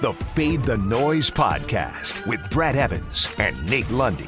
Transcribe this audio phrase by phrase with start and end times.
[0.00, 4.24] the Fade the Noise podcast with Brad Evans and Nate Lundy.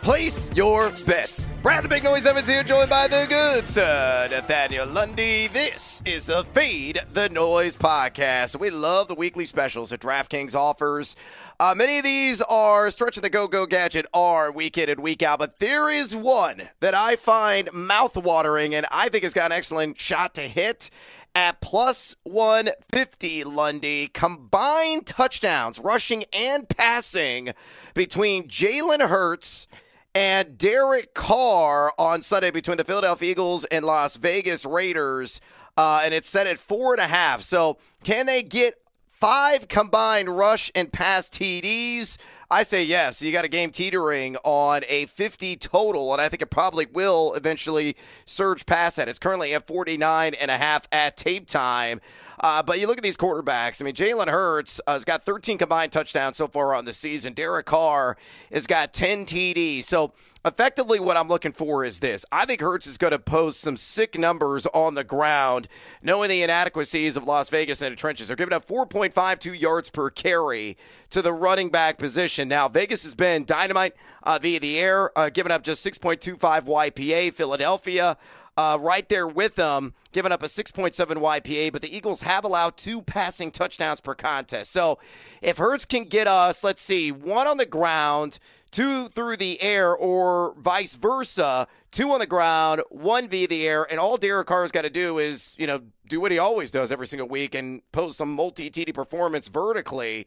[0.00, 1.50] Place your bets.
[1.62, 5.48] Brad the Big Noise Evans here, joined by the good sir, Nathaniel Lundy.
[5.48, 8.60] This is the Fade the Noise podcast.
[8.60, 11.16] We love the weekly specials that DraftKings offers.
[11.58, 15.00] Uh, many of these are stretch of the go go gadget are week in and
[15.00, 19.46] week out, but there is one that I find mouthwatering and I think has got
[19.50, 20.88] an excellent shot to hit
[21.36, 24.06] at plus 150 Lundy.
[24.08, 27.50] Combined touchdowns, rushing and passing
[27.92, 29.68] between Jalen Hurts
[30.14, 35.42] and Derek Carr on Sunday between the Philadelphia Eagles and Las Vegas Raiders.
[35.76, 37.42] Uh, and it's set at four and a half.
[37.42, 42.16] So can they get five combined rush and pass TDs?
[42.48, 43.22] I say yes.
[43.22, 47.34] You got a game teetering on a 50 total, and I think it probably will
[47.34, 49.08] eventually surge past that.
[49.08, 52.00] It's currently at 49 and a half at tape time.
[52.38, 53.82] Uh, but you look at these quarterbacks.
[53.82, 57.32] I mean, Jalen Hurts uh, has got 13 combined touchdowns so far on the season.
[57.32, 58.16] Derek Carr
[58.52, 59.84] has got 10 TDs.
[59.84, 60.12] So
[60.46, 62.24] effectively, what I'm looking for is this.
[62.30, 65.68] I think Hurts is going to post some sick numbers on the ground,
[66.02, 68.28] knowing the inadequacies of Las Vegas in the trenches.
[68.28, 70.76] They're giving up 4.52 yards per carry
[71.10, 72.48] to the running back position.
[72.48, 77.34] Now, Vegas has been dynamite uh, via the air, uh, giving up just 6.25 YPA.
[77.34, 78.16] Philadelphia
[78.56, 82.76] uh, right there with them, giving up a 6.7 YPA, but the Eagles have allowed
[82.76, 84.72] two passing touchdowns per contest.
[84.72, 84.98] So
[85.42, 88.38] if Hurts can get us, let's see, one on the ground,
[88.76, 93.86] two through the air, or vice versa, two on the ground, one via the air,
[93.90, 96.92] and all Derek Carr's got to do is, you know, do what he always does
[96.92, 100.26] every single week and post some multi TD performance vertically.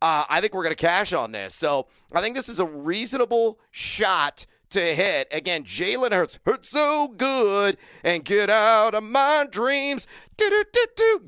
[0.00, 1.56] Uh, I think we're going to cash on this.
[1.56, 5.26] So I think this is a reasonable shot to hit.
[5.32, 10.06] Again, Jalen Hurts hurts so good and get out of my dreams.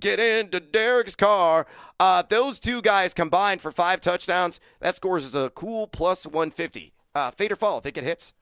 [0.00, 1.66] Get into Derek's car.
[1.98, 4.60] Uh, those two guys combined for five touchdowns.
[4.81, 6.94] That scores is a cool plus 150.
[7.15, 8.32] Uh, fade or fall, I think it hits.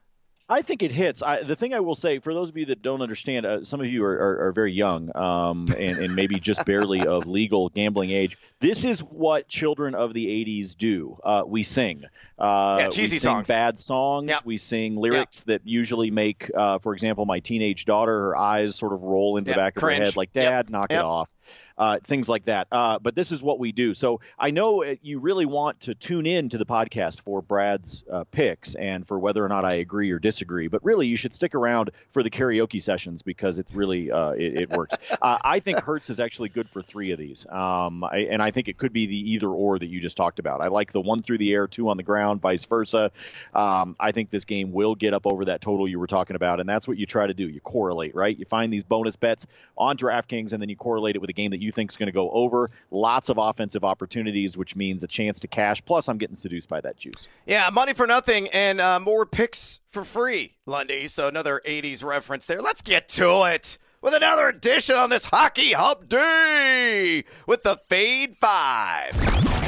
[0.49, 1.21] I think it hits.
[1.21, 3.81] I, the thing I will say, for those of you that don't understand, uh, some
[3.81, 7.69] of you are, are, are very young um, and, and, maybe just barely of legal
[7.69, 8.35] gambling age.
[8.59, 11.19] This is what children of the 80s do.
[11.23, 12.03] Uh, we sing.
[12.39, 13.47] Uh, yeah, cheesy we sing songs.
[13.47, 14.29] bad songs.
[14.29, 14.41] Yep.
[14.45, 15.61] We sing lyrics yep.
[15.61, 19.51] that usually make, uh, for example, my teenage daughter, her eyes sort of roll into
[19.51, 19.55] yep.
[19.55, 19.99] the back of Cringe.
[19.99, 21.31] her head like, Dad, knock it off
[21.79, 22.67] uh, things like that.
[22.71, 23.93] Uh, but this is what we do.
[23.93, 28.03] So I know uh, you really want to tune in to the podcast for Brad's
[28.11, 30.67] uh, picks and for whether or not I agree or disagree.
[30.67, 34.61] But really, you should stick around for the karaoke sessions because it's really uh, it,
[34.61, 34.97] it, works.
[35.21, 38.51] Uh, I think Hurts is actually good for three of these, um, I, and I
[38.51, 40.61] think it could be the either or that you just talked about.
[40.61, 43.11] I like the one through the air, two on the ground, vice versa.
[43.53, 46.59] Um, I think this game will get up over that total you were talking about,
[46.59, 47.49] and that's what you try to do.
[47.49, 48.37] You correlate, right?
[48.37, 49.45] You find these bonus bets
[49.77, 51.97] on DraftKings, and then you correlate it with a game that you you think is
[51.97, 52.67] going to go over.
[52.89, 55.85] Lots of offensive opportunities, which means a chance to cash.
[55.85, 57.27] Plus, I'm getting seduced by that juice.
[57.45, 61.07] Yeah, money for nothing and uh, more picks for free, Lundy.
[61.07, 62.61] So another 80s reference there.
[62.61, 68.35] Let's get to it with another edition on this Hockey Hump Day with the Fade
[68.35, 69.13] Five.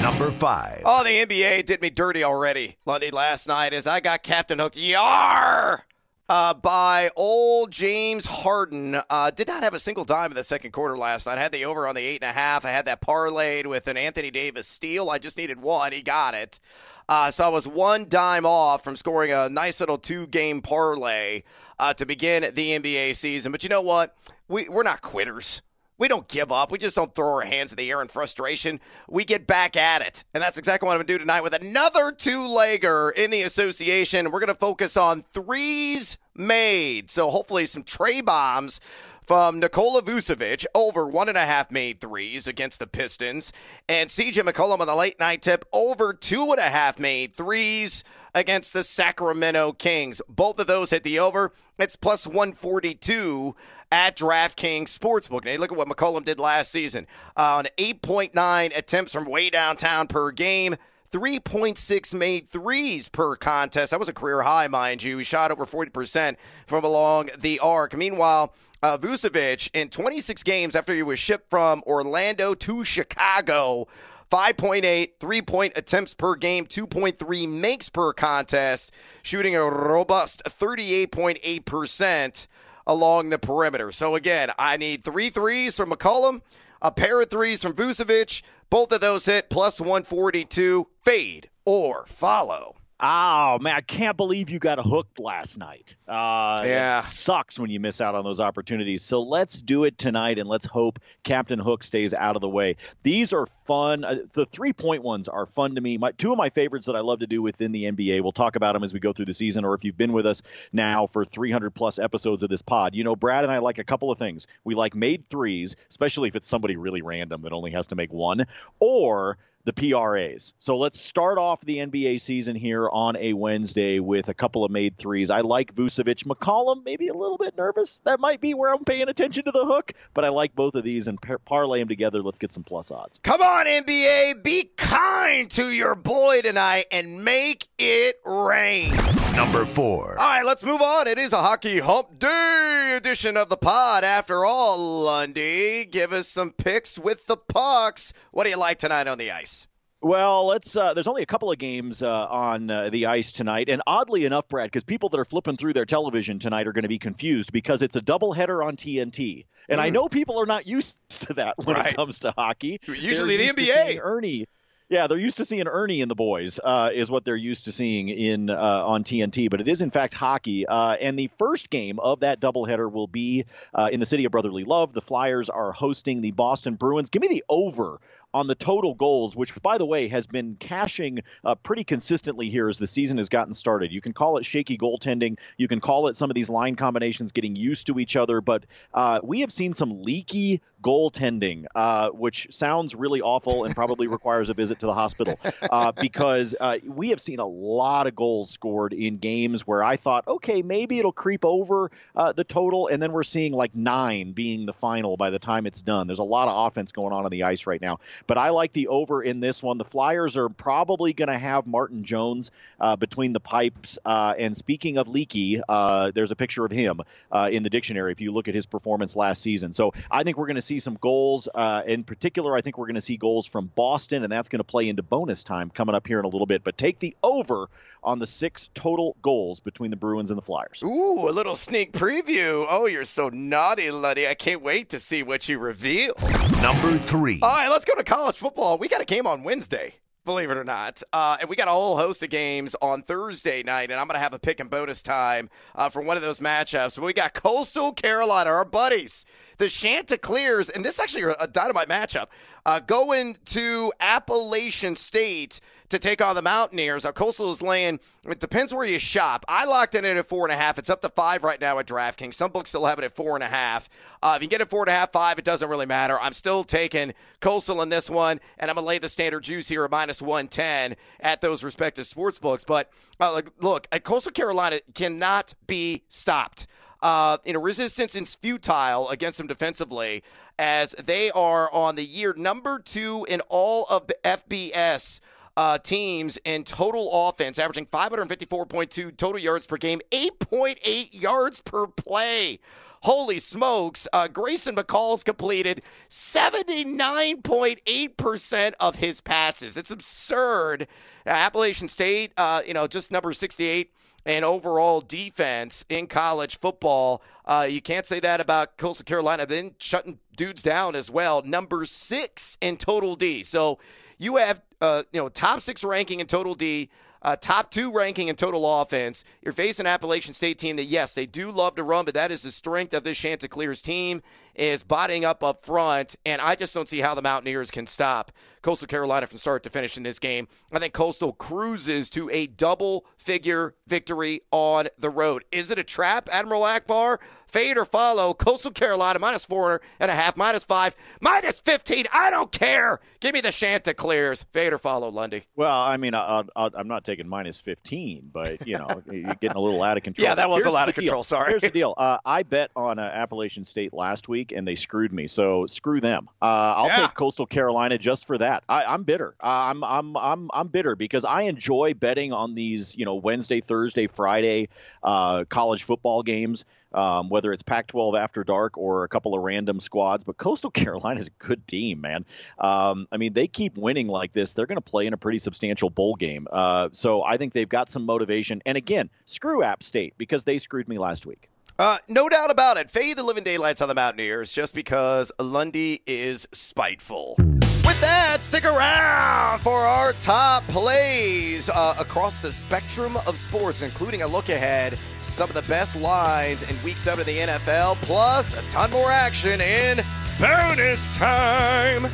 [0.01, 0.81] Number five.
[0.83, 4.77] Oh, the NBA did me dirty already, Lundy, last night as I got Captain Hooked.
[4.77, 5.85] Yar!
[6.31, 8.95] Uh, by old James Harden.
[9.09, 11.37] Uh, did not have a single dime in the second quarter last night.
[11.37, 12.63] I had the over on the eight and a half.
[12.63, 15.09] I had that parlayed with an Anthony Davis steal.
[15.09, 15.91] I just needed one.
[15.91, 16.61] He got it.
[17.09, 21.43] Uh, so I was one dime off from scoring a nice little two game parlay
[21.77, 23.51] uh, to begin the NBA season.
[23.51, 24.15] But you know what?
[24.47, 25.61] We, we're not quitters.
[25.97, 26.71] We don't give up.
[26.71, 28.79] We just don't throw our hands in the air in frustration.
[29.09, 30.23] We get back at it.
[30.33, 33.41] And that's exactly what I'm going to do tonight with another two legger in the
[33.41, 34.31] association.
[34.31, 37.09] We're going to focus on threes made.
[37.09, 38.79] So hopefully some trey bombs
[39.25, 43.53] from Nikola Vucevic over one and a half made threes against the Pistons.
[43.87, 48.03] And CJ McCollum on the late night tip over two and a half made threes
[48.33, 50.21] against the Sacramento Kings.
[50.27, 51.53] Both of those hit the over.
[51.77, 53.55] It's plus 142
[53.91, 55.45] at DraftKings Sportsbook.
[55.45, 60.31] Now, look at what McCollum did last season on 8.9 attempts from way downtown per
[60.31, 60.75] game.
[61.11, 63.91] 3.6 made threes per contest.
[63.91, 65.17] That was a career high, mind you.
[65.17, 67.95] He shot over 40% from along the arc.
[67.95, 73.87] Meanwhile, uh, Vucevic, in 26 games after he was shipped from Orlando to Chicago,
[74.31, 82.47] 5.8 three point attempts per game, 2.3 makes per contest, shooting a robust 38.8%
[82.87, 83.91] along the perimeter.
[83.91, 86.41] So again, I need three threes from McCollum,
[86.81, 88.41] a pair of threes from Vucevic.
[88.69, 90.87] Both of those hit plus 142.
[91.03, 92.75] Fade or follow.
[93.03, 95.95] Oh man, I can't believe you got hooked last night.
[96.07, 99.03] Uh, yeah, sucks when you miss out on those opportunities.
[99.03, 102.75] So let's do it tonight, and let's hope Captain Hook stays out of the way.
[103.01, 104.03] These are fun.
[104.03, 105.97] Uh, the three point ones are fun to me.
[105.97, 108.21] My two of my favorites that I love to do within the NBA.
[108.21, 110.27] We'll talk about them as we go through the season, or if you've been with
[110.27, 113.79] us now for 300 plus episodes of this pod, you know Brad and I like
[113.79, 114.45] a couple of things.
[114.63, 118.13] We like made threes, especially if it's somebody really random that only has to make
[118.13, 118.45] one,
[118.79, 120.53] or the PRAs.
[120.59, 124.71] So let's start off the NBA season here on a Wednesday with a couple of
[124.71, 125.29] made threes.
[125.29, 126.23] I like Vucevic.
[126.25, 127.99] McCollum, maybe a little bit nervous.
[128.03, 130.83] That might be where I'm paying attention to the hook, but I like both of
[130.83, 132.21] these and par- parlay them together.
[132.21, 133.19] Let's get some plus odds.
[133.23, 134.43] Come on, NBA.
[134.43, 139.20] Be kind to your boy tonight and make it rain.
[139.35, 140.19] Number four.
[140.19, 141.07] All right, let's move on.
[141.07, 144.03] It is a hockey hump day edition of the pod.
[144.03, 148.13] After all, Lundy, give us some picks with the pucks.
[148.31, 149.67] What do you like tonight on the ice?
[150.01, 150.75] Well, let's.
[150.75, 154.25] Uh, there's only a couple of games uh, on uh, the ice tonight, and oddly
[154.25, 156.99] enough, Brad, because people that are flipping through their television tonight are going to be
[156.99, 159.83] confused because it's a doubleheader on TNT, and mm.
[159.83, 161.93] I know people are not used to that when right.
[161.93, 162.81] it comes to hockey.
[162.87, 163.99] Usually, They're the NBA.
[164.01, 164.47] Ernie
[164.91, 167.71] yeah, they're used to seeing Ernie and the boys, uh, is what they're used to
[167.71, 168.55] seeing in uh,
[168.85, 169.49] on TNT.
[169.49, 173.07] But it is in fact hockey, uh, and the first game of that doubleheader will
[173.07, 174.91] be uh, in the city of brotherly love.
[174.91, 177.09] The Flyers are hosting the Boston Bruins.
[177.09, 178.01] Give me the over
[178.33, 182.69] on the total goals, which, by the way, has been cashing uh, pretty consistently here
[182.69, 183.91] as the season has gotten started.
[183.91, 185.37] You can call it shaky goaltending.
[185.57, 188.65] You can call it some of these line combinations getting used to each other, but
[188.93, 194.49] uh, we have seen some leaky goaltending, uh, which sounds really awful and probably requires
[194.49, 195.39] a visit to the hospital
[195.69, 199.95] uh, because uh, we have seen a lot of goals scored in games where I
[199.95, 204.31] thought, okay, maybe it'll creep over uh, the total, and then we're seeing like nine
[204.31, 206.07] being the final by the time it's done.
[206.07, 207.99] There's a lot of offense going on on the ice right now.
[208.27, 209.77] But I like the over in this one.
[209.77, 213.99] The Flyers are probably going to have Martin Jones uh, between the pipes.
[214.05, 217.01] Uh, and speaking of leaky, uh, there's a picture of him
[217.31, 219.73] uh, in the dictionary if you look at his performance last season.
[219.73, 221.47] So I think we're going to see some goals.
[221.53, 224.59] Uh, in particular, I think we're going to see goals from Boston, and that's going
[224.59, 226.63] to play into bonus time coming up here in a little bit.
[226.63, 227.69] But take the over
[228.03, 230.81] on the six total goals between the Bruins and the Flyers.
[230.83, 232.65] Ooh, a little sneak preview.
[232.69, 234.27] Oh, you're so naughty, Lundy.
[234.27, 236.13] I can't wait to see what you reveal.
[236.61, 237.39] Number three.
[237.41, 238.77] All right, let's go to college football.
[238.77, 239.95] We got a game on Wednesday
[240.25, 241.01] believe it or not.
[241.11, 244.15] Uh, and we got a whole host of games on Thursday night, and I'm going
[244.15, 246.95] to have a pick and bonus time uh, for one of those matchups.
[246.95, 249.25] But We got Coastal Carolina, our buddies,
[249.57, 252.27] the Chanticleers, and this is actually a dynamite matchup,
[252.65, 255.59] uh, going to Appalachian State
[255.91, 257.03] to take on the Mountaineers.
[257.03, 259.45] Now, Coastal is laying, it depends where you shop.
[259.47, 260.77] I locked in it at four and a half.
[260.79, 262.33] It's up to five right now at DraftKings.
[262.33, 263.89] Some books still have it at four and a half.
[264.23, 266.19] Uh, if you get it four and a half, five, it doesn't really matter.
[266.19, 269.69] I'm still taking Coastal in this one, and I'm going to lay the standard juice
[269.69, 272.63] here at minus 110 at those respective sports books.
[272.63, 276.67] But uh, look, Coastal Carolina cannot be stopped.
[277.01, 280.23] Uh, you know, resistance is futile against them defensively
[280.59, 285.19] as they are on the year number two in all of the FBS
[285.57, 292.59] uh, teams in total offense, averaging 554.2 total yards per game, 8.8 yards per play.
[293.03, 294.07] Holy smokes.
[294.13, 299.75] Uh, Grayson McCall's completed 79.8% of his passes.
[299.75, 300.87] It's absurd.
[301.25, 303.91] Appalachian State, uh, you know, just number 68
[304.23, 307.23] and overall defense in college football.
[307.43, 309.47] Uh, you can't say that about Coastal Carolina.
[309.47, 311.41] Then shutting dudes down as well.
[311.41, 313.41] Number six in total D.
[313.41, 313.79] So
[314.21, 316.89] you have uh, you know top six ranking in total D.
[317.23, 319.23] Uh, top two ranking in total offense.
[319.43, 322.41] You're facing Appalachian State team that, yes, they do love to run, but that is
[322.41, 324.23] the strength of this Chanticleers team
[324.55, 328.31] is bodying up up front, and I just don't see how the Mountaineers can stop
[328.61, 330.47] Coastal Carolina from start to finish in this game.
[330.71, 335.45] I think Coastal cruises to a double figure victory on the road.
[335.51, 337.17] Is it a trap, Admiral Ackbar?
[337.47, 338.33] Fade or follow.
[338.33, 342.05] Coastal Carolina minus four and a half, minus five, minus 15.
[342.13, 343.01] I don't care.
[343.19, 344.43] Give me the Chanticleers.
[344.53, 345.43] Fade or follow, Lundy.
[345.57, 349.59] Well, I mean, I, am not taking minus 15, but, you know, you're getting a
[349.59, 350.29] little out of control.
[350.29, 351.17] Yeah, that was Here's a lot of control.
[351.17, 351.23] Deal.
[351.23, 351.49] Sorry.
[351.49, 351.93] Here's the deal.
[351.97, 355.27] Uh, I bet on uh, Appalachian State last week, and they screwed me.
[355.27, 356.27] So screw them.
[356.41, 357.07] Uh, I'll yeah.
[357.07, 358.63] take Coastal Carolina just for that.
[358.67, 359.35] I, am bitter.
[359.39, 364.07] I'm, I'm, I'm, I'm bitter because I enjoy betting on these, you know, Wednesday, Thursday,
[364.07, 364.69] Friday
[365.03, 369.41] uh, college football games um, whether it's Pac 12 after dark or a couple of
[369.41, 370.23] random squads.
[370.23, 372.25] But Coastal Carolina is a good team, man.
[372.59, 374.53] Um, I mean, they keep winning like this.
[374.53, 376.47] They're going to play in a pretty substantial bowl game.
[376.51, 378.61] Uh, so I think they've got some motivation.
[378.65, 381.49] And again, screw App State because they screwed me last week.
[381.81, 382.91] Uh, no doubt about it.
[382.91, 387.33] Fade the living daylights on the Mountaineers just because Lundy is spiteful.
[387.39, 394.21] With that, stick around for our top plays uh, across the spectrum of sports, including
[394.21, 398.53] a look ahead, some of the best lines in Week 7 of the NFL, plus
[398.53, 400.05] a ton more action in
[400.39, 402.11] bonus time.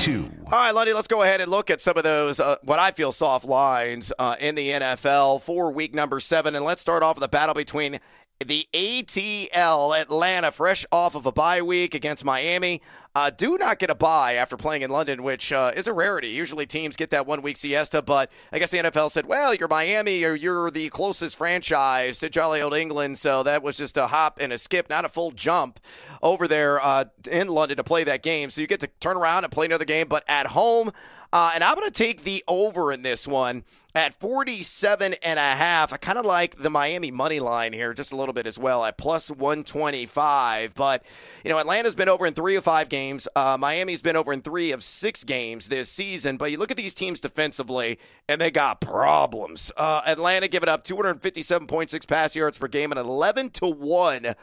[0.00, 0.30] Two.
[0.46, 2.90] All right, Lundy, let's go ahead and look at some of those, uh, what I
[2.90, 6.54] feel soft lines uh, in the NFL for week number seven.
[6.54, 8.00] And let's start off with the battle between
[8.44, 12.80] the ATL Atlanta, fresh off of a bye week against Miami.
[13.14, 16.28] Uh, do not get a bye after playing in London, which uh, is a rarity.
[16.28, 19.68] Usually teams get that one week siesta, but I guess the NFL said, well, you're
[19.68, 23.18] Miami or you're the closest franchise to jolly old England.
[23.18, 25.80] So that was just a hop and a skip, not a full jump
[26.22, 28.48] over there uh, in London to play that game.
[28.48, 30.92] So you get to turn around and play another game, but at home.
[31.32, 35.42] Uh, and I'm going to take the over in this one at 47 and a
[35.42, 35.92] half.
[35.92, 38.84] I kind of like the Miami money line here just a little bit as well
[38.84, 40.74] at plus 125.
[40.74, 41.04] But,
[41.44, 43.28] you know, Atlanta's been over in three of five games.
[43.34, 46.36] Uh, Miami's been over in three of six games this season.
[46.36, 49.72] But you look at these teams defensively, and they got problems.
[49.76, 54.34] Uh, Atlanta giving up 257.6 pass yards per game and 11 to 1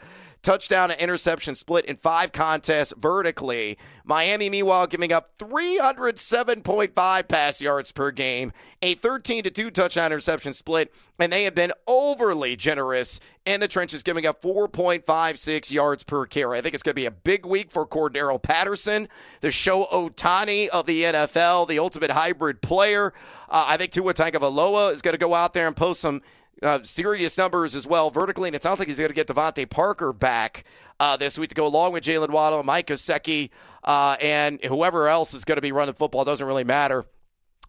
[0.42, 3.78] touchdown to interception split in five contests vertically.
[4.04, 10.52] Miami, meanwhile, giving up 307.5 pass yards per game, a 13 to 2 touchdown interception
[10.52, 16.26] split, and they have been overly generous in the trenches, giving up 4.56 yards per
[16.26, 16.58] carry.
[16.58, 19.08] I think it's going to be a big week for Cordarrelle Patterson,
[19.40, 23.12] the Shohei Ohtani of the NFL, the ultimate hybrid player.
[23.48, 26.22] Uh, I think Tua Tagovailoa is going to go out there and post some
[26.62, 29.68] uh, serious numbers as well vertically, and it sounds like he's going to get DeVante
[29.68, 30.64] Parker back
[31.00, 33.50] uh, this week to go along with Jaylen Waddle, and Mike Gesicki,
[33.84, 36.24] uh, and whoever else is going to be running football.
[36.24, 37.06] Doesn't really matter.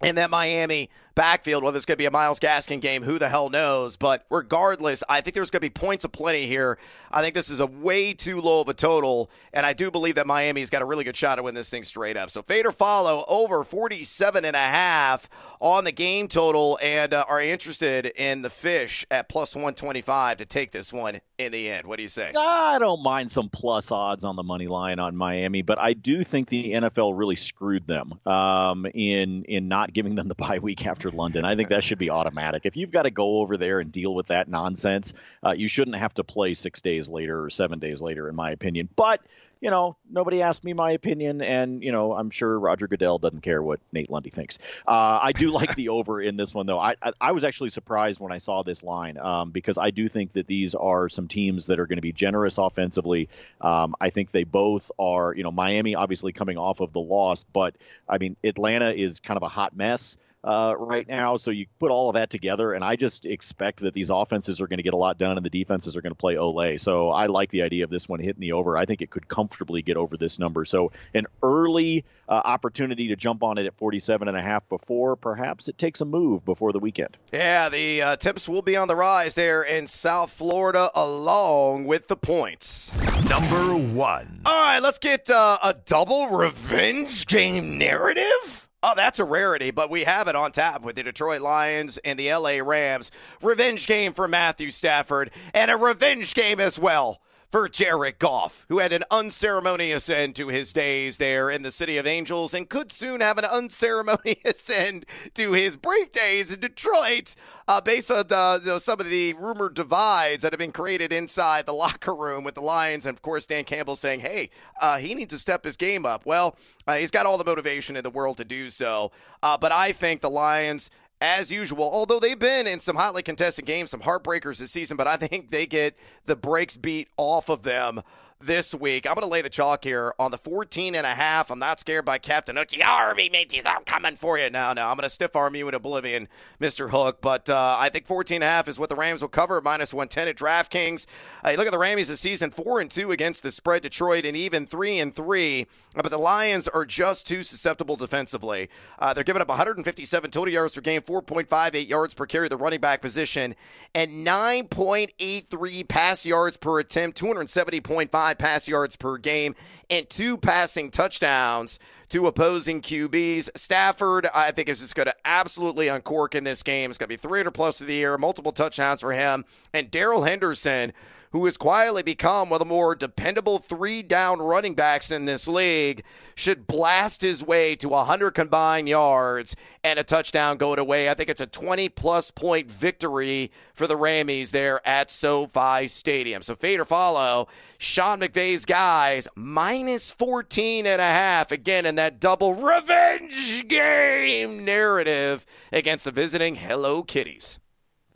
[0.01, 3.27] And that Miami backfield, whether it's going to be a Myles Gaskin game, who the
[3.27, 3.97] hell knows?
[3.97, 6.77] But regardless, I think there's going to be points of plenty here.
[7.11, 10.15] I think this is a way too low of a total, and I do believe
[10.15, 12.29] that Miami's got a really good shot to win this thing straight up.
[12.29, 15.27] So fade or follow over 47 and a half
[15.59, 20.45] on the game total, and uh, are interested in the fish at plus 125 to
[20.45, 21.85] take this one in the end.
[21.85, 22.31] What do you say?
[22.37, 26.23] I don't mind some plus odds on the money line on Miami, but I do
[26.23, 30.85] think the NFL really screwed them um, in in not giving them the bye week
[30.85, 31.45] after London.
[31.45, 32.65] I think that should be automatic.
[32.65, 35.13] If you've got to go over there and deal with that nonsense,
[35.45, 38.51] uh, you shouldn't have to play six days later or seven days later, in my
[38.51, 38.89] opinion.
[38.95, 39.21] But
[39.61, 43.41] you know, nobody asked me my opinion, and you know, I'm sure Roger Goodell doesn't
[43.41, 44.57] care what Nate Lundy thinks.
[44.87, 46.79] Uh, I do like the over in this one, though.
[46.79, 50.07] I, I, I was actually surprised when I saw this line um, because I do
[50.07, 53.27] think that these are some teams that are going to be generous offensively.
[53.59, 55.33] Um, I think they both are.
[55.33, 57.75] You know, Miami obviously coming off of the loss, but
[58.07, 61.37] I mean, Atlanta is kind of a hot mess uh, right now.
[61.37, 64.67] So you put all of that together, and I just expect that these offenses are
[64.67, 66.77] going to get a lot done, and the defenses are going to play Ole.
[66.77, 68.77] So I like the idea of this one hitting the over.
[68.77, 70.65] I think it could comfortably get over this number.
[70.65, 75.15] So an early uh, opportunity to jump on it at 47 and a half before
[75.15, 77.17] perhaps it takes a move before the weekend.
[77.33, 82.07] Yeah, the uh, temps will be on the rise there in South Florida, along with
[82.07, 82.93] the points.
[83.29, 84.41] Number one.
[84.45, 88.68] All right, let's get uh, a double revenge game narrative.
[88.81, 92.17] Oh, that's a rarity, but we have it on tap with the Detroit Lions and
[92.17, 93.11] the LA Rams.
[93.41, 97.19] Revenge game for Matthew Stafford and a revenge game as well
[97.51, 101.97] for Jared Goff, who had an unceremonious end to his days there in the City
[101.97, 107.35] of Angels and could soon have an unceremonious end to his brief days in Detroit,
[107.69, 111.13] uh, based on the, you know, some of the rumored divides that have been created
[111.13, 113.05] inside the locker room with the Lions.
[113.05, 114.49] And of course, Dan Campbell saying, hey,
[114.81, 116.25] uh, he needs to step his game up.
[116.25, 116.57] Well,
[116.87, 119.11] uh, he's got all the motivation in the world to do so.
[119.43, 120.89] Uh, but I think the Lions
[121.21, 125.05] as usual, although they've been in some hotly contested games, some heartbreakers this season, but
[125.05, 125.95] I think they get
[126.25, 128.01] the brakes beat off of them
[128.41, 129.05] this week.
[129.05, 131.51] I'm going to lay the chalk here on the 14 and a half.
[131.51, 132.69] I'm not scared by Captain Hook.
[132.85, 134.49] Army mateys, I'm coming for you.
[134.49, 136.29] No, no, I'm going to stiff arm you in oblivion,
[136.61, 136.89] Mr.
[136.89, 137.19] Hook.
[137.19, 139.93] But uh, I think 14 and a half is what the Rams will cover, minus
[139.93, 141.05] 110 at DraftKings.
[141.43, 144.37] Uh, look at the Rams this season, 4 and 2 against the spread, Detroit, and
[144.37, 145.67] even 3 and 3.
[145.97, 148.69] Uh, but the Lions are just too susceptible defensively.
[148.99, 152.79] Uh, they're giving up 157 total yards per game, 4.58 yards per carry, the running
[152.79, 153.53] back position,
[153.93, 159.55] and 9.83 pass yards per attempt, 270.5 pass yards per game,
[159.89, 163.49] and two passing touchdowns to opposing QBs.
[163.55, 166.89] Stafford, I think, is just going to absolutely uncork in this game.
[166.89, 169.45] It's going to be 300 plus of the year, multiple touchdowns for him.
[169.73, 170.93] And Darrell Henderson,
[171.31, 175.47] who has quietly become one of the more dependable three down running backs in this
[175.47, 176.03] league,
[176.35, 181.09] should blast his way to 100 combined yards and a touchdown going away.
[181.09, 186.41] I think it's a 20 plus point victory for the Rammies there at SoFi Stadium.
[186.41, 192.19] So fade or follow, Sean McVay's guys minus 14 and a half again in that
[192.19, 197.59] double revenge game narrative against the visiting Hello Kitties.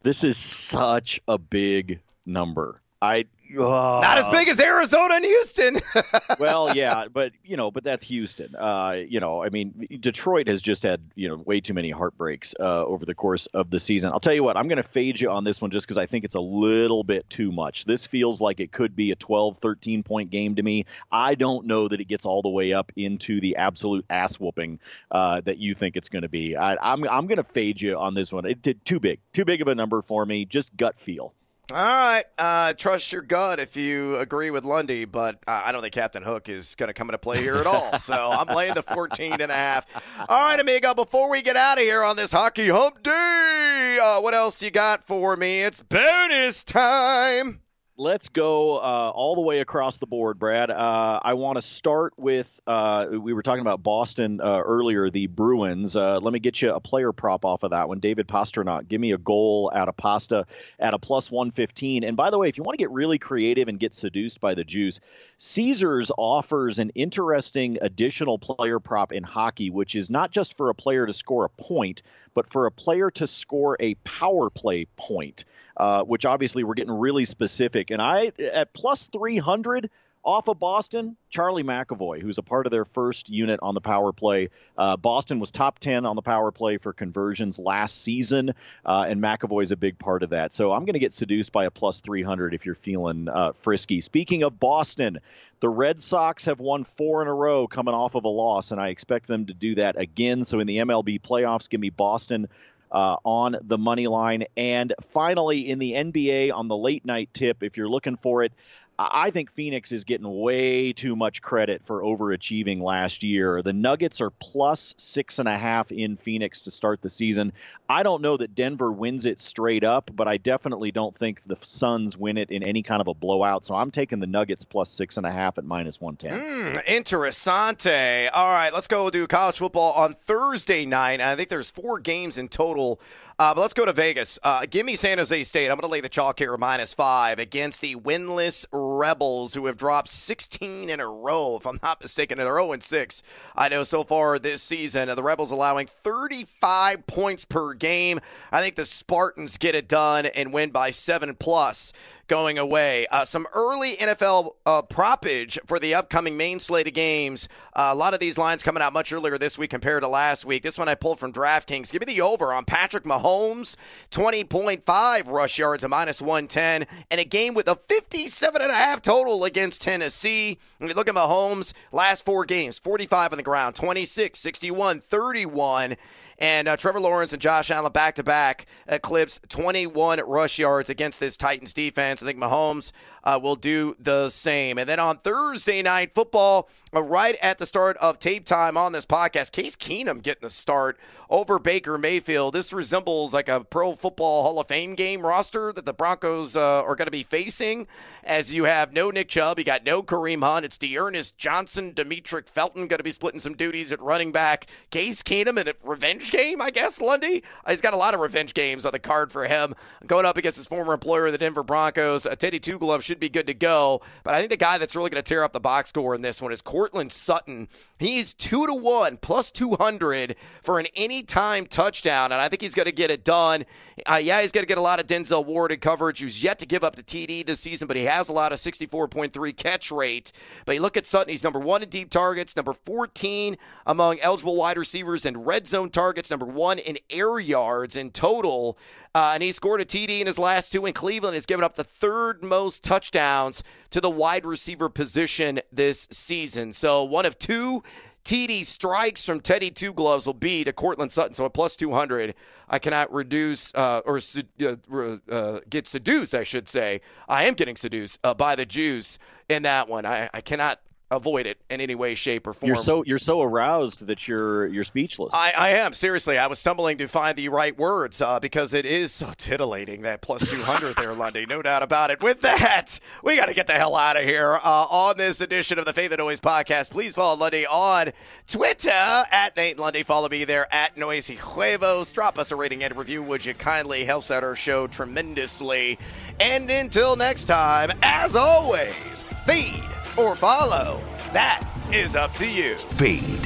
[0.02, 2.83] This is such a big number.
[3.04, 3.26] I
[3.60, 5.80] uh, Not as big as Arizona and Houston.
[6.40, 8.56] well, yeah, but you know, but that's Houston.
[8.56, 12.56] Uh, you know, I mean, Detroit has just had you know way too many heartbreaks
[12.60, 14.12] uh, over the course of the season.
[14.12, 16.06] I'll tell you what, I'm going to fade you on this one just because I
[16.06, 17.86] think it's a little bit too much.
[17.86, 20.86] This feels like it could be a 12, 13 point game to me.
[21.12, 24.80] I don't know that it gets all the way up into the absolute ass whooping
[25.12, 26.56] uh, that you think it's going to be.
[26.56, 28.46] I, I'm I'm going to fade you on this one.
[28.46, 30.46] It did too big, too big of a number for me.
[30.46, 31.34] Just gut feel.
[31.72, 32.24] All right.
[32.38, 36.22] Uh, trust your gut if you agree with Lundy, but uh, I don't think Captain
[36.22, 37.98] Hook is going to come into play here at all.
[37.98, 39.86] so I'm laying the 14 and a half.
[40.28, 44.20] All right, amigo, before we get out of here on this hockey hump day, uh,
[44.20, 45.62] what else you got for me?
[45.62, 47.62] It's bonus time
[47.98, 50.72] let's go uh, all the way across the board, Brad.
[50.72, 55.28] Uh, I want to start with uh, we were talking about Boston uh, earlier, the
[55.28, 55.96] Bruins.
[55.96, 58.00] Uh, let me get you a player prop off of that one.
[58.00, 60.46] David Pastrnak, give me a goal out of pasta
[60.80, 62.04] at a plus 115.
[62.04, 64.56] And by the way, if you want to get really creative and get seduced by
[64.56, 65.00] the juice,
[65.38, 70.76] Caesars offers an interesting additional player prop in hockey, which is not just for a
[70.76, 72.02] player to score a point,
[72.34, 76.98] but for a player to score a power play point uh, which obviously we're getting
[76.98, 77.92] really specific.
[77.92, 79.90] And I, at plus 300
[80.24, 84.14] off of Boston, Charlie McAvoy, who's a part of their first unit on the power
[84.14, 84.50] play.
[84.78, 88.54] Uh, Boston was top 10 on the power play for conversions last season,
[88.86, 90.54] uh, and McAvoy is a big part of that.
[90.54, 94.00] So I'm going to get seduced by a plus 300 if you're feeling uh, frisky.
[94.00, 95.20] Speaking of Boston,
[95.60, 98.80] the Red Sox have won four in a row coming off of a loss, and
[98.80, 100.44] I expect them to do that again.
[100.44, 102.48] So in the MLB playoffs, give me Boston
[102.94, 104.46] uh, on the money line.
[104.56, 108.54] And finally, in the NBA on the late night tip, if you're looking for it,
[109.00, 113.62] I think Phoenix is getting way too much credit for overachieving last year.
[113.62, 117.54] The Nuggets are plus six and a half in Phoenix to start the season.
[117.90, 121.58] I don't know that Denver wins it straight up, but I definitely don't think the
[121.62, 123.66] Suns win it in any kind of a blowout.
[123.66, 126.74] So I'm taking the Nuggets plus six and a half at minus 110.
[126.74, 128.30] Mm, interessante.
[128.32, 131.20] All right, let's go do college football on Thursday night.
[131.20, 133.00] I think there's four games in total
[133.44, 134.40] uh, but let's go to Vegas.
[134.42, 135.66] Uh, give me San Jose State.
[135.66, 139.76] I'm going to lay the chalk here minus five against the winless Rebels, who have
[139.76, 142.38] dropped 16 in a row, if I'm not mistaken.
[142.38, 143.24] They're 0 6.
[143.54, 145.14] I know so far this season.
[145.14, 148.22] The Rebels allowing 35 points per game.
[148.50, 151.92] I think the Spartans get it done and win by seven plus
[152.28, 153.06] going away.
[153.12, 157.50] Uh, some early NFL uh, propage for the upcoming main slate of games.
[157.76, 160.46] Uh, a lot of these lines coming out much earlier this week compared to last
[160.46, 160.64] week.
[160.64, 161.92] This one I pulled from DraftKings.
[161.92, 163.76] Give me the over on Patrick Mahomes,
[164.12, 170.58] 20.5 rush yards, a minus 110, and a game with a 57.5 total against Tennessee.
[170.78, 175.96] When you look at Mahomes, last four games, 45 on the ground, 26, 61, 31.
[176.44, 181.22] And uh, Trevor Lawrence and Josh Allen back to back eclipse 21 rush yards against
[181.22, 182.22] this Titans defense.
[182.22, 182.92] I think Mahomes
[183.24, 184.78] uh, will do the same.
[184.78, 188.92] And then on Thursday night football, uh, right at the start of tape time on
[188.92, 190.98] this podcast, Case Keenum getting the start
[191.30, 192.54] over Baker Mayfield.
[192.54, 196.84] This resembles like a Pro Football Hall of Fame game roster that the Broncos uh,
[196.84, 197.88] are going to be facing.
[198.24, 200.66] As you have no Nick Chubb, you got no Kareem Hunt.
[200.66, 204.68] It's D'Ernest Johnson, Demetric Felton going to be splitting some duties at running back.
[204.92, 207.02] Case Keenum in a revenge game, I guess.
[207.02, 209.74] Lundy, uh, he's got a lot of revenge games on the card for him.
[210.06, 212.26] Going up against his former employer, the Denver Broncos.
[212.26, 214.02] Uh, Teddy Two Glove should be good to go.
[214.24, 216.24] But I think the guy that's really going to tear up the box score in
[216.24, 217.68] this one is Courtland Sutton.
[218.00, 222.88] He's two to one plus 200 for an anytime touchdown, and I think he's going
[222.88, 223.66] to get it done.
[224.10, 226.58] Uh, yeah, he's going to get a lot of Denzel Ward in coverage, who's yet
[226.60, 229.92] to give up to TD this season, but he has a lot of 64.3 catch
[229.92, 230.32] rate.
[230.66, 234.56] But you look at Sutton, he's number one in deep targets, number 14 among eligible
[234.56, 238.76] wide receivers in red zone targets, number one in air yards in total.
[239.16, 241.36] Uh, and he scored a TD in his last two in Cleveland.
[241.36, 246.74] Has given up the third most touchdowns to the wide receiver position this season.
[246.74, 247.84] So one of two
[248.26, 251.34] TD strikes from Teddy Two Gloves will be to Courtland Sutton.
[251.34, 252.34] So at plus 200,
[252.70, 254.20] I cannot reduce uh, or
[254.62, 257.02] uh, uh, get seduced, I should say.
[257.28, 260.06] I am getting seduced uh, by the juice in that one.
[260.06, 260.80] I, I cannot
[261.16, 262.68] avoid it in any way, shape, or form.
[262.68, 265.34] You're so you're so aroused that you're you're speechless.
[265.34, 266.38] I, I am seriously.
[266.38, 270.22] I was stumbling to find the right words uh, because it is so titillating that
[270.22, 271.46] plus two hundred there, Lundy.
[271.46, 272.22] No doubt about it.
[272.22, 275.80] With that, we got to get the hell out of here uh, on this edition
[275.80, 276.92] of the Fade the Noise podcast.
[276.92, 278.12] Please follow Lundy on
[278.48, 280.04] Twitter at Nate Lundy.
[280.04, 282.12] Follow me there at Noisy Huevos.
[282.12, 284.06] Drop us a rating and review, would you kindly?
[284.06, 286.00] Helps out our show tremendously.
[286.40, 289.84] And until next time, as always, feed
[290.18, 291.00] or follow.
[291.32, 292.76] That is up to you.
[292.76, 293.42] Feed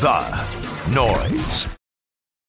[0.00, 1.81] the noise.